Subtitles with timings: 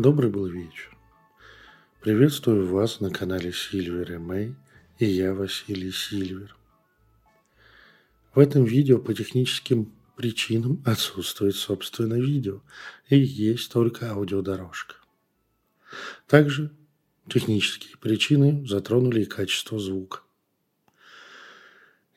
[0.00, 0.96] Добрый был вечер.
[2.00, 4.54] Приветствую вас на канале Сильвер и Мэй,
[4.98, 6.56] и я Василий Сильвер.
[8.34, 12.62] В этом видео по техническим причинам отсутствует собственно видео,
[13.10, 14.94] и есть только аудиодорожка.
[16.26, 16.72] Также
[17.28, 20.20] технические причины затронули и качество звука.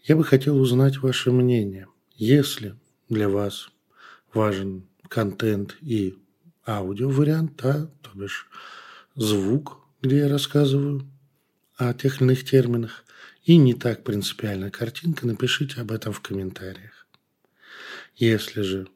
[0.03, 1.89] Я бы хотел узнать ваше мнение.
[2.15, 2.77] Если
[3.09, 3.71] для вас
[4.33, 6.17] важен контент и
[6.65, 8.47] аудиовариант, да, то бишь
[9.15, 11.07] звук, где я рассказываю
[11.75, 13.03] о тех или иных терминах,
[13.43, 17.07] и не так принципиально картинка, напишите об этом в комментариях.
[18.15, 18.87] Если же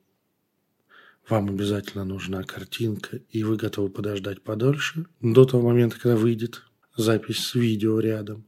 [1.28, 6.64] вам обязательно нужна картинка, и вы готовы подождать подольше, до того момента, когда выйдет
[6.96, 8.46] запись с видео рядом,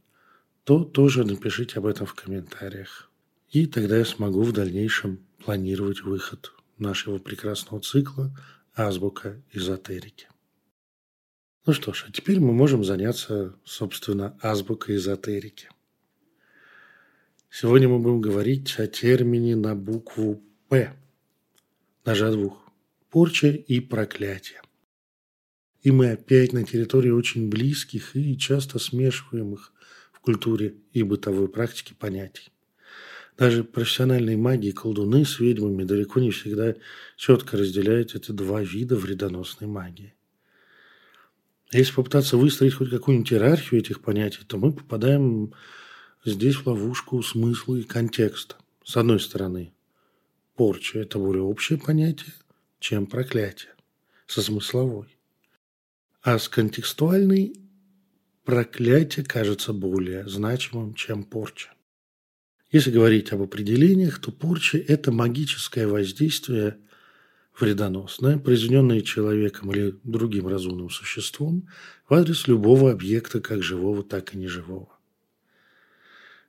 [0.64, 3.10] то тоже напишите об этом в комментариях.
[3.50, 8.34] И тогда я смогу в дальнейшем планировать выход нашего прекрасного цикла
[8.80, 10.26] «Азбука эзотерики».
[11.66, 15.68] Ну что ж, а теперь мы можем заняться, собственно, азбукой эзотерики.
[17.50, 20.96] Сегодня мы будем говорить о термине на букву «П»,
[22.06, 22.70] даже о двух–
[23.10, 24.62] порча и проклятие.
[25.82, 29.74] И мы опять на территории очень близких и часто смешиваемых
[30.10, 32.50] в культуре и бытовой практике понятий.
[33.40, 36.74] Даже профессиональные маги и колдуны с ведьмами далеко не всегда
[37.16, 40.12] четко разделяют эти два вида вредоносной магии.
[41.72, 45.54] Если попытаться выстроить хоть какую-нибудь иерархию этих понятий, то мы попадаем
[46.22, 48.56] здесь в ловушку смысла и контекста.
[48.84, 49.72] С одной стороны,
[50.54, 52.34] порча– это более общее понятие,
[52.78, 53.72] чем проклятие,
[54.26, 55.16] со смысловой.
[56.20, 57.54] А с контекстуальной
[58.44, 61.70] проклятие кажется более значимым, чем порча.
[62.70, 66.78] Если говорить об определениях, то порча– это магическое воздействие
[67.58, 71.68] вредоносное, произведенное человеком или другим разумным существом
[72.08, 74.88] в адрес любого объекта, как живого, так и неживого.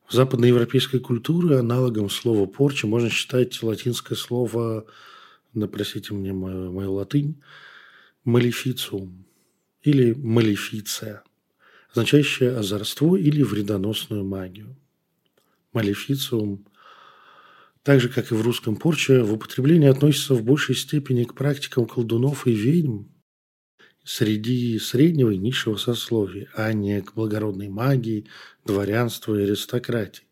[0.08, 4.86] В западноевропейской культуре аналогом слова «порча» можно считать латинское слово,
[5.54, 7.42] да простите мне мою, мою латынь,
[8.26, 9.26] «малефициум»
[9.82, 11.24] или «малефиция»,
[11.92, 14.78] означающее озорство или вредоносную магию.
[15.74, 16.66] Малефициум,
[17.84, 21.86] так же, как и в русском порча, в употреблении относится в большей степени к практикам
[21.86, 23.06] колдунов и ведьм
[24.04, 28.28] среди среднего и низшего сословия, а не к благородной магии,
[28.66, 30.26] дворянству и аристократии.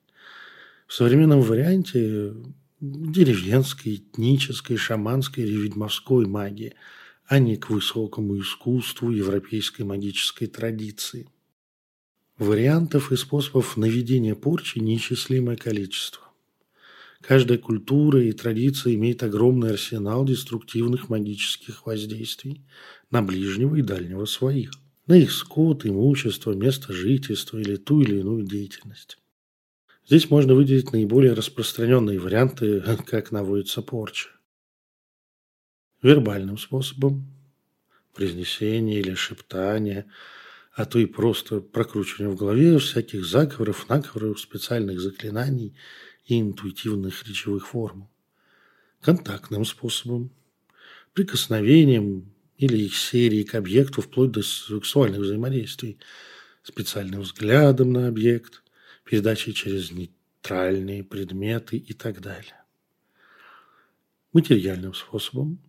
[0.88, 2.34] В современном варианте
[2.80, 6.76] деревенской, этнической, шаманской или ведьмовской магии,
[7.26, 11.28] а не к высокому искусству европейской магической традиции.
[12.40, 16.24] Вариантов и способов наведения порчи неисчислимое количество.
[17.20, 22.64] Каждая культура и традиция имеет огромный арсенал деструктивных магических воздействий
[23.12, 24.72] на ближнего и дальнего своих,
[25.06, 29.18] на их скот, имущество, место жительства или ту или иную деятельность.
[30.08, 34.30] Здесь можно выделить наиболее распространенные варианты, как наводится порча.
[36.02, 37.28] Вербальным способом–
[38.14, 40.06] произнесение или шептание–
[40.74, 45.76] а то и просто прокручивание в голове всяких заговоров, наговоров, специальных заклинаний
[46.26, 48.10] и интуитивных речевых формул.
[49.02, 50.32] Контактным способом,
[51.14, 55.98] прикосновением или их серией к объекту вплоть до сексуальных взаимодействий,
[56.64, 58.64] специальным взглядом на объект,
[59.04, 62.62] передачей через нейтральные предметы и так далее.
[64.34, 65.60] Материальным способом,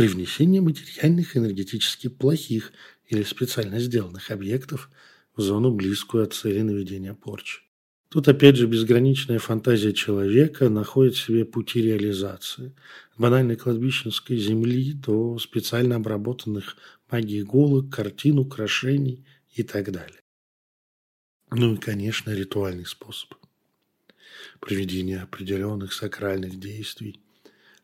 [0.00, 2.72] привнесение материальных энергетически плохих
[3.08, 4.88] или специально сделанных объектов
[5.36, 7.60] в зону, близкую от цели наведения порчи.
[8.08, 12.74] Тут опять же безграничная фантазия человека находит в себе пути реализации.
[13.12, 16.78] От банальной кладбищенской земли до специально обработанных
[17.10, 20.22] магией иголок, картин, украшений и так далее.
[21.50, 23.34] Ну и, конечно, ритуальный способ.
[24.60, 27.20] Проведение определенных сакральных действий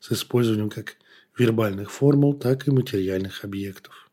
[0.01, 0.97] с использованием как
[1.39, 4.11] вербальных формул, так и материальных объектов.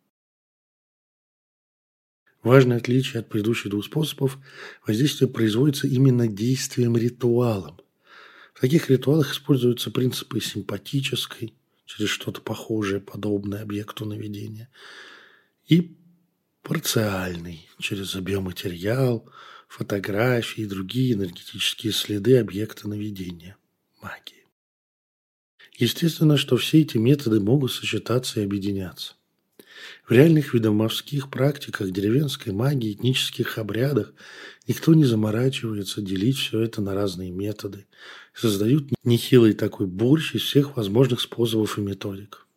[2.43, 4.37] Важное отличие от предыдущих двух способов–
[4.87, 7.79] воздействие производится именно действием ритуалом.
[8.53, 11.53] В таких ритуалах используются принципы симпатической,
[11.85, 14.69] через что-то похожее, подобное объекту наведения,
[15.67, 15.95] и
[16.61, 19.29] парциальный, через биоматериал,
[19.69, 23.55] фотографии и другие энергетические следы объекта наведения–
[24.01, 24.42] магии.
[25.77, 29.15] Естественно, что все эти методы могут сочетаться и объединяться.
[30.07, 34.13] В реальных ведомовских практиках, деревенской магии, этнических обрядах
[34.67, 37.87] никто не заморачивается делить все это на разные методы.
[38.33, 42.47] Создают нехилый такой борщ из всех возможных способов и методик.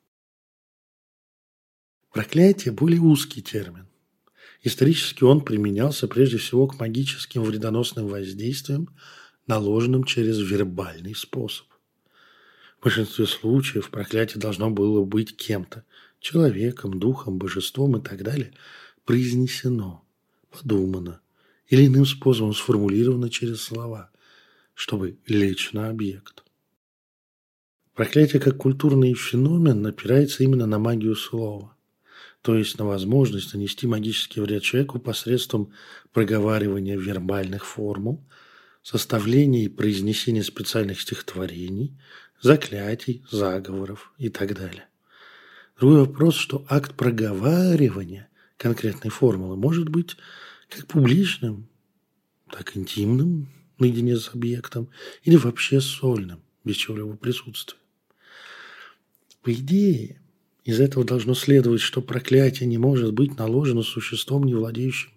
[2.12, 3.86] Проклятие– более узкий термин.
[4.62, 8.88] Исторически он применялся прежде всего к магическим вредоносным воздействиям,
[9.46, 11.66] наложенным через вербальный способ.
[12.78, 15.84] В большинстве случаев проклятие должно было быть кем-то–
[16.20, 18.52] человеком, духом, божеством и так далее–
[19.04, 20.04] произнесено,
[20.50, 21.20] подумано
[21.68, 24.10] или иным способом сформулировано через слова,
[24.74, 26.44] чтобы лечь на объект.
[27.94, 31.76] Проклятие как культурный феномен опирается именно на магию слова
[32.46, 35.72] то есть на возможность нанести магический вред человеку посредством
[36.12, 38.24] проговаривания вербальных формул,
[38.84, 41.98] составления и произнесения специальных стихотворений,
[42.40, 44.86] заклятий, заговоров и так далее.
[45.78, 50.16] Другой вопрос, что акт проговаривания конкретной формулы может быть
[50.68, 51.68] как публичным,
[52.50, 53.48] так интимным,
[53.78, 54.88] наедине с объектом,
[55.22, 57.78] или вообще сольным, без чего-либо присутствия.
[59.42, 60.20] По идее,
[60.64, 65.10] из этого должно следовать, что проклятие не может быть наложено существом, не владеющим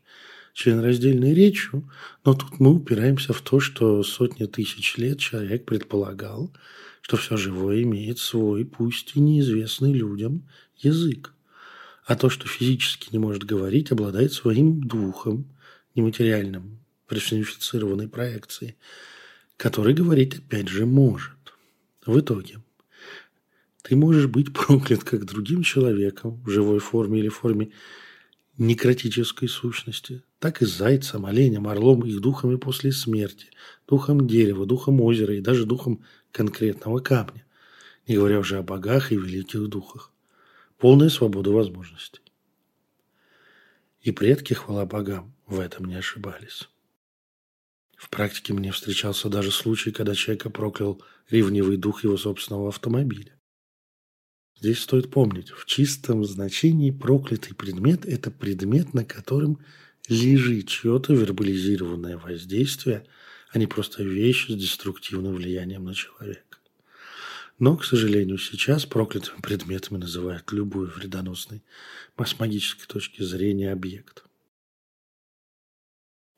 [0.54, 1.90] членораздельной речью,
[2.26, 6.54] но тут мы упираемся в то, что сотни тысяч лет человек предполагал,
[7.02, 10.48] что все живое имеет свой, пусть и неизвестный людям,
[10.78, 11.34] язык.
[12.06, 15.46] А то, что физически не может говорить, обладает своим духом,
[15.96, 18.76] нематериальным, персонифицированной проекцией,
[19.58, 21.36] который говорить опять же может.
[22.06, 22.62] В итоге
[23.82, 27.72] ты можешь быть проклят как другим человеком в живой форме или форме
[28.60, 33.48] некротической сущности, так и зайцем, оленем, орлом, их духами после смерти,
[33.88, 37.46] духом дерева, духом озера и даже духом конкретного камня,
[38.08, 40.12] не говоря уже о богах и великих духах.
[40.78, 42.22] Полная свобода возможностей.
[44.02, 46.70] И предки, хвала богам, в этом не ошибались.
[47.98, 53.39] В практике мне встречался даже случай, когда человека проклял ревнивый дух его собственного автомобиля.
[54.60, 59.60] Здесь стоит помнить, в чистом значении проклятый предмет– это предмет, на котором
[60.10, 63.06] лежит чье-то вербализированное воздействие,
[63.52, 66.58] а не просто вещь с деструктивным влиянием на человека.
[67.58, 71.64] Но, к сожалению, сейчас проклятыми предметами называют любой вредоносный
[72.18, 74.24] с магической точки зрения объект.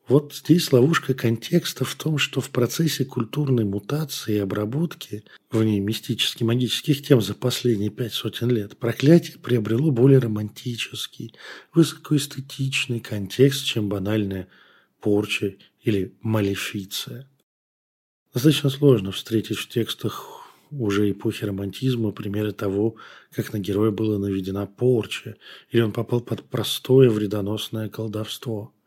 [0.08, 5.80] Вот здесь ловушка контекста в том, что в процессе культурной мутации и обработки в ней
[5.80, 11.36] мистически-магических тем за последние пять сотен лет проклятие приобрело более романтический,
[11.74, 14.48] высокоэстетичный контекст, чем банальная
[15.00, 17.30] порча или малефиция.
[18.34, 22.96] Достаточно сложно встретить в текстах уже эпохи романтизма примеры того,
[23.32, 25.36] как на героя была наведена порча,
[25.70, 28.74] или он попал под простое вредоносное колдовство–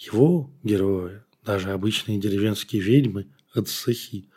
[0.00, 4.28] его герои, даже обычные деревенские ведьмы от Сахи,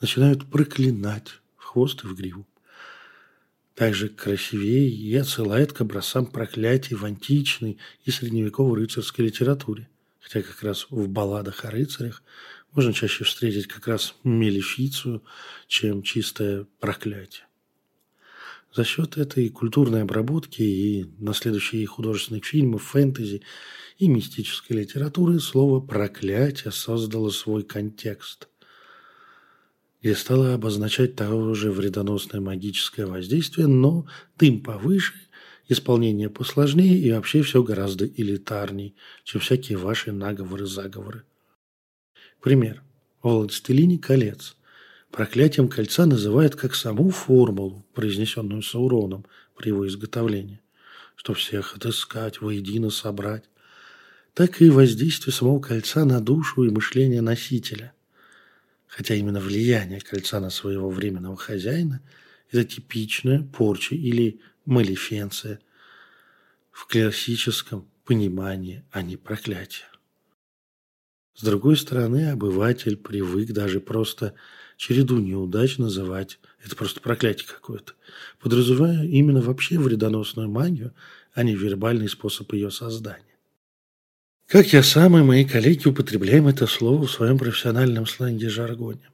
[0.00, 2.46] начинают проклинать в хвост и в гриву.
[3.76, 9.88] Также красивее и отсылает к образцам проклятий в античной и средневековой рыцарской литературе.
[10.20, 12.22] Хотя как раз в балладах о рыцарях
[12.72, 15.22] можно чаще встретить как раз мелефицию,
[15.68, 17.44] чем чистое проклятие.
[18.74, 23.42] За счет этой культурной обработки и на следующие художественных фильмов, фэнтези
[23.98, 28.48] и мистической литературы слово «проклятие» создало свой контекст,
[30.00, 34.06] где стало обозначать того же вредоносное магическое воздействие, но
[34.38, 35.14] дым повыше,
[35.68, 41.24] исполнение посложнее и вообще все гораздо элитарней, чем всякие ваши наговоры-заговоры.
[42.40, 42.82] Пример.
[43.22, 44.56] «Властелине колец»
[45.12, 49.24] проклятием кольца называют как саму формулу, произнесенную Сауроном
[49.56, 50.60] при его изготовлении,
[51.14, 53.44] что всех отыскать, воедино собрать,
[54.34, 57.92] так и воздействие самого кольца на душу и мышление носителя.
[58.88, 62.00] Хотя именно влияние кольца на своего временного хозяина–
[62.50, 65.60] это типичная порча или малефенция
[66.70, 69.86] в классическом понимании, а не проклятие.
[71.34, 74.34] С другой стороны, обыватель привык даже просто
[74.82, 77.92] череду неудач называть, это просто проклятие какое-то,
[78.40, 80.92] подразумевая именно вообще вредоносную магию,
[81.34, 83.36] а не вербальный способ ее создания.
[84.48, 89.08] Как я сам и мои коллеги употребляем это слово в своем профессиональном сленге-жаргоне.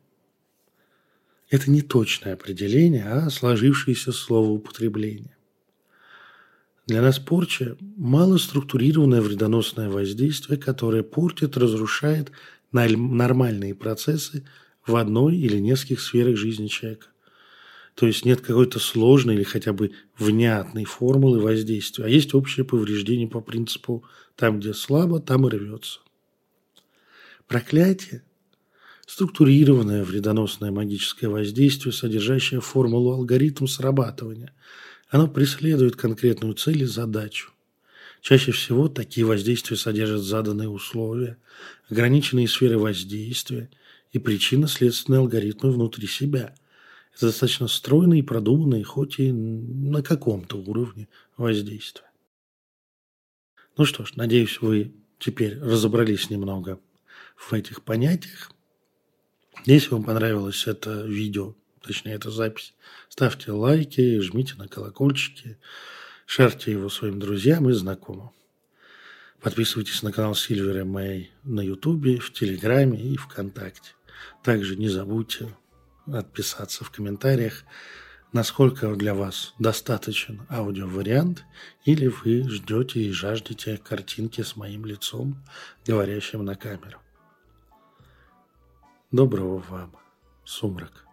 [1.50, 5.36] Это не точное определение, а сложившееся словоупотребление.
[6.86, 12.32] Для нас порча– малоструктурированное вредоносное воздействие, которое портит, разрушает
[12.72, 14.44] нормальные процессы
[14.88, 17.08] в одной или нескольких сферах жизни человека.
[17.94, 23.28] То есть нет какой-то сложной или хотя бы внятной формулы воздействия, а есть общее повреждение
[23.28, 24.04] по принципу
[24.36, 26.00] «там, где слабо, там и рвется».
[27.48, 28.22] Проклятие–
[29.08, 34.52] структурированное вредоносное магическое воздействие, содержащее формулу алгоритм срабатывания,
[35.08, 37.52] Оно преследует конкретную цель и задачу.
[38.20, 41.38] Чаще всего такие воздействия содержат заданные условия,
[41.88, 43.70] ограниченные сферы воздействия
[44.12, 46.54] и причинно-следственные алгоритмы внутри себя.
[47.14, 52.10] Это достаточно стройные и продуманные, хоть и на каком-то уровне воздействия.
[53.76, 56.80] Ну что ж, надеюсь, вы теперь разобрались немного
[57.36, 58.52] в этих понятиях.
[59.64, 62.74] Если вам понравилось это видео, точнее, эта запись,
[63.08, 65.58] ставьте лайки, жмите на колокольчики,
[66.26, 68.30] шарьте его своим друзьям и знакомым.
[69.40, 73.92] Подписывайтесь на канал Silver Мэй на Ютубе, в Телеграме и ВКонтакте.
[74.42, 75.54] Также не забудьте
[76.06, 77.64] отписаться в комментариях,
[78.32, 81.44] насколько для вас достаточен аудиовариант,
[81.84, 85.42] или вы ждете и жаждете картинки с моим лицом,
[85.86, 86.98] говорящим на камеру.
[89.10, 89.96] Доброго вам,
[90.44, 91.07] сумрак.